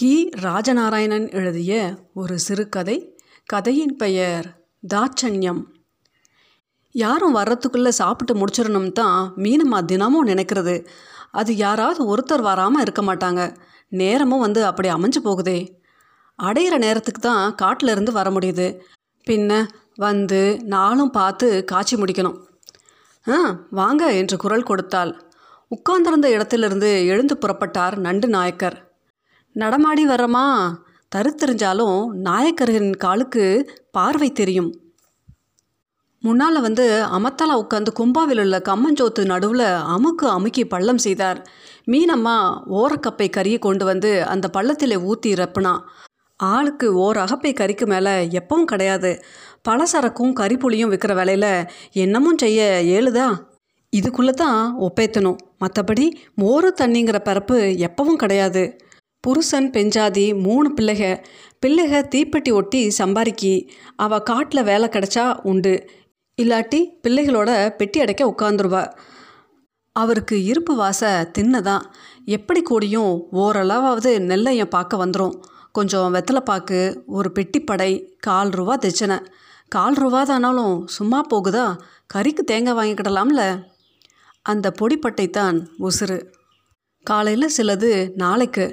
கி. 0.00 0.30
ராஜநாராயணன் 0.40 1.32
எழுதிய 1.32 1.94
ஒரு 2.14 2.38
சிறுகதை. 2.38 3.18
கதையின் 3.46 3.96
பெயர் 3.96 4.66
தாட்சண்யம். 4.94 5.62
யாரும் 6.90 7.36
வர்றதுக்குள்ளே 7.36 7.88
சாப்பிட்டு 7.88 8.34
முடிச்சிடணும் 8.34 8.92
தான் 8.92 9.32
மீனம்மா 9.36 9.84
தினமும் 9.84 10.26
நினைக்கிறது. 10.26 10.86
அது 11.30 11.56
யாராவது 11.56 12.16
ஒருத்தர் 12.16 12.40
வராமல் 12.40 12.80
இருக்க 12.80 13.02
மாட்டாங்க. 13.02 13.56
நேரமும் 13.88 14.40
வந்து 14.40 14.64
அப்படி 14.64 14.88
அமைஞ்சு 14.88 15.20
போகுதே. 15.24 15.68
அடையிற 16.42 16.78
நேரத்துக்கு 16.78 17.20
தான் 17.20 17.54
காட்டில் 17.54 17.88
இருந்து 17.88 18.12
வர 18.12 18.30
முடியுது. 18.30 18.80
பின்ன 19.30 19.66
வந்து 19.94 20.64
நாளும் 20.64 21.10
பார்த்து 21.10 21.64
காய்ச்சி 21.64 21.96
முடிக்கணும். 21.96 22.42
ஆ 23.28 23.60
வாங்க 23.70 24.14
என்று 24.14 24.36
குரல் 24.36 24.62
கொடுத்தாள். 24.62 25.20
உட்கார்ந்திருந்த 25.68 26.30
இடத்திலிருந்து 26.30 27.06
எழுந்து 27.06 27.38
புறப்பட்டார் 27.40 27.96
நண்டு 27.96 28.28
நாயக்கர். 28.28 28.89
நடமாடி 29.58 30.02
வர்றமா? 30.02 30.78
தருத்தெரிஞ்சாலும் 31.16 32.06
நாயக்கரின் 32.06 32.96
காலுக்கு 32.96 33.74
பார்வை 33.90 34.32
தெரியும். 34.32 34.80
முன்னால் 36.20 36.60
வந்து 36.60 37.04
அமத்தலா 37.18 37.64
உட்காந்து 37.64 37.86
கும்பாவில் 38.00 38.40
உள்ள 38.40 38.58
கம்மஞ்சோத்து 38.58 39.24
நடுவில் 39.24 39.66
அமுக்கு 39.94 40.26
அமுக்கி 40.28 40.66
பள்ளம் 40.66 40.98
செய்தார். 40.98 41.48
மீனம்மா 41.86 42.62
ஓரக்கப்பை 42.70 43.30
கறியை 43.36 43.58
கொண்டு 43.58 43.84
வந்து 43.84 44.24
அந்த 44.24 44.48
பள்ளத்தில் 44.48 44.98
ஊற்றி 44.98 45.32
ரப்புனா. 45.32 45.80
ஆளுக்கு 46.36 46.94
ஓர் 46.94 47.16
அகப்பை 47.16 47.52
கறிக்கு 47.52 47.86
மேலே 47.86 48.28
எப்பவும் 48.28 48.64
கிடையாது. 48.64 49.22
பலசரக்கும் 49.68 50.32
கறிப்புளியும் 50.40 50.92
விற்கிற 50.92 51.14
வேலையில் 51.14 51.66
என்னமும் 51.94 52.38
செய்ய 52.38 52.80
ஏழுதா? 52.84 53.28
இதுக்குள்ளே 53.96 54.30
தான் 54.30 54.76
ஒப்பேத்தணும். 54.78 55.36
மற்றபடி 55.60 56.10
மோர் 56.34 56.74
தண்ணிங்கிற 56.82 57.18
பரப்பு 57.18 57.58
எப்பவும் 57.58 58.16
கிடையாது. 58.16 58.88
புருஷன் 59.20 59.70
பெஞ்சாதி 59.70 60.42
மூணு 60.42 60.68
பிள்ளைக. 60.76 61.24
பிள்ளைக 61.66 62.02
தீப்பெட்டி 62.14 62.52
ஒட்டி 62.52 62.90
சம்பாதிக்கி 62.98 63.68
அவள் 63.96 64.22
காட்டில் 64.22 64.62
வேலை 64.62 64.88
கிடச்சா 64.88 65.40
உண்டு. 65.42 65.74
இல்லாட்டி 66.42 66.80
பிள்ளைகளோட 67.02 67.70
பெட்டி 67.70 68.00
அடைக்க 68.00 68.34
உட்காந்துருவா 68.36 68.92
அவருக்கு 69.92 70.44
இருப்பு 70.44 70.76
வாசை 70.76 71.08
தின்னதான் 71.38 71.82
எப்படி 72.24 72.62
கூடியும் 72.62 73.12
ஓரளவாவது 73.32 74.20
நெல்லையன் 74.20 74.68
பார்க்க 74.68 75.06
வந்துடும் 75.06 75.34
கொஞ்சம் 75.72 76.14
வெத்தலை 76.14 76.40
பாக்கு 76.40 77.02
ஒரு 77.06 77.32
பெட்டி 77.32 77.60
படை 77.60 78.16
கால் 78.18 78.48
ரூபா 78.48 78.76
தச்சனை 78.76 79.18
கால் 79.68 79.94
ரூபா 79.94 80.22
தானாலும் 80.22 80.86
சும்மா 80.86 81.20
போகுதா? 81.34 81.76
கறிக்கு 82.14 82.42
தேங்காய் 82.44 82.78
வாங்கிக்கிடலாம்ல. 82.78 83.42
அந்த 84.42 84.72
பொடிப்பட்டை 84.80 85.30
தான் 85.30 85.58
உசுறு. 85.78 86.18
காலையில் 87.06 87.54
சிலது 87.56 87.90
நாளைக்கு. 88.22 88.66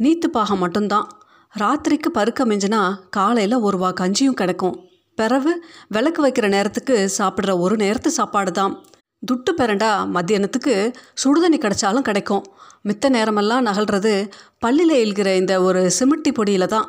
நீத்து 0.00 0.28
பாகம் 0.28 0.58
மட்டும்தான். 0.58 1.06
ராத்திரிக்கு 1.54 2.10
பருக்க 2.18 2.40
மிஞ்சினா 2.50 2.80
காலையில் 3.10 3.56
ஒரு 3.66 3.78
வா 3.78 3.90
கஞ்சியும் 4.00 4.38
கிடைக்கும். 4.40 4.76
பிறவு 5.18 5.52
விளக்கு 5.88 6.20
வைக்கிற 6.26 6.48
நேரத்துக்கு 6.48 6.96
சாப்பிட்ற 7.18 7.58
ஒரு 7.58 7.76
நேரத்து 7.76 8.10
சாப்பாடு 8.10 8.52
தான் 8.52 8.74
துட்டு 9.22 9.52
பிறண்டா 9.60 9.90
மத்தியானத்துக்கு 10.16 10.74
சுடுதண்ணி 11.22 11.58
கிடைச்சாலும் 11.64 12.06
கிடைக்கும். 12.08 12.44
மித்த 12.88 13.08
நேரமெல்லாம் 13.08 13.66
நகல்றது 13.66 14.14
பள்ளியில் 14.58 14.94
எழுகிற 15.02 15.28
இந்த 15.36 15.54
ஒரு 15.62 15.80
சிமிட்டி 15.98 16.30
பொடியில் 16.38 16.72
தான் 16.74 16.86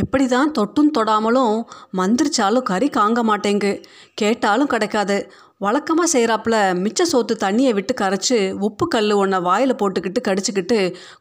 எப்படி 0.00 0.26
தான் 0.26 0.52
தொட்டும் 0.58 0.90
தொடாமலும் 0.98 1.56
மந்திரிச்சாலும் 1.96 2.62
கறி 2.62 2.88
காங்க 2.88 3.22
மாட்டேங்கு. 3.22 3.72
கேட்டாலும் 4.14 4.66
கிடைக்காது. 4.66 5.16
வழக்கமாக 5.58 6.12
செய்கிறாப்புல 6.12 6.56
மிச்ச 6.84 7.00
சோத்து 7.12 7.34
தண்ணியை 7.44 7.72
விட்டு 7.72 7.94
கரைச்சி 8.00 8.52
உப்பு 8.58 8.88
கல் 8.88 9.12
ஒன்றை 9.12 9.40
வாயில் 9.40 9.74
போட்டுக்கிட்டு 9.74 10.20
கடிச்சிக்கிட்டு 10.28 10.78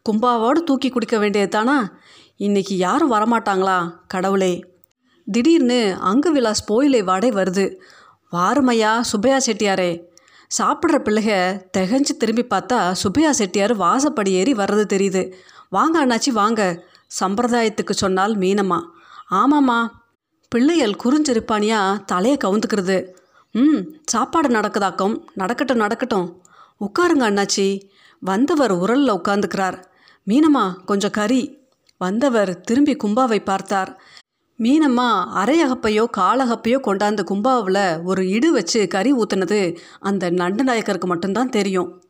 கும்பாவோடு 0.09 0.63
தூக்கி 0.63 0.89
குடிக்க 0.89 1.17
வேண்டியது 1.17 1.49
தானா 1.49 1.77
இன்றைக்கி 2.39 2.75
யாரும் 2.85 3.11
வரமாட்டாங்களா 3.11 3.93
கடவுளே? 4.07 4.53
திடீர்னு 5.27 5.97
அங்கு 5.99 6.31
விலாஸ் 6.31 6.65
போயிலை 6.65 7.01
வாடை 7.01 7.29
வருது. 7.29 7.65
வாருமையா 8.31 8.93
சுப்பையா 9.01 9.37
செட்டியாரே. 9.37 9.91
சாப்பிட்ற 10.57 10.97
பிள்ளைக 10.97 11.29
திகஞ்சு 11.77 12.15
திரும்பி 12.17 12.45
பார்த்தா 12.49 12.91
சுப்பையா 12.91 13.31
செட்டியார் 13.31 13.73
வாசப்படி 13.77 14.31
ஏறி 14.39 14.53
வர்றது 14.53 14.85
தெரியுது. 14.93 15.31
வாங்க 15.69 16.05
அண்ணாச்சி 16.05 16.31
வாங்க. 16.31 16.61
சம்பிரதாயத்துக்கு 17.19 17.91
சொன்னால் 17.91 18.37
மீனம்மா. 18.37 18.79
ஆமாம்மா. 19.31 19.87
பிள்ளைகள் 20.49 20.99
குறிஞ்சிருப்பானியா 21.03 22.03
தலையை 22.05 22.37
கவுந்துக்கிறது. 22.43 23.13
ம் 23.51 23.79
சாப்பாடு 24.05 24.47
நடக்குதாக்கம். 24.47 25.19
நடக்கட்டும் 25.33 25.77
நடக்கட்டும். 25.77 26.43
உட்காருங்க 26.79 27.21
அண்ணாச்சி. 27.21 27.89
வந்தவர் 28.19 28.71
உரலில் 28.71 29.21
உட்காந்துக்கிறார் 29.23 29.83
மீனம்மா 30.27 30.83
கொஞ்சம் 30.85 31.11
கறி. 31.11 31.59
வந்தவர் 31.97 32.61
திரும்பி 32.61 32.95
கும்பாவை 32.95 33.43
பார்த்தார். 33.43 34.01
மீனம்மா 34.59 35.09
அரையகப்பையோ 35.35 36.05
காலகப்பையோ 36.17 36.79
கொண்டாந்த 36.87 37.23
கும்பாவில் 37.31 38.03
ஒரு 38.03 38.27
இடு 38.27 38.51
வச்சு 38.51 38.87
கறி 38.87 39.13
ஊற்றுனது 39.13 39.77
அந்த 39.99 40.29
நண்டு 40.29 40.63
நாயக்கருக்கு 40.63 41.07
மட்டும்தான் 41.07 41.49
தெரியும். 41.49 42.03